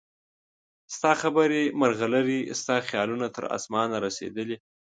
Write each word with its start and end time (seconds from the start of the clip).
ستا 0.95 1.11
خبرې 1.21 1.61
مرغلرې 1.79 2.39
ستا 2.59 2.75
خیالونه 2.87 3.27
تر 3.35 3.43
اسمانه 3.57 3.97
رسیدلي 4.05 4.57